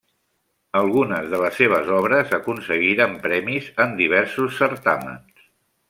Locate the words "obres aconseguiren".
1.99-3.13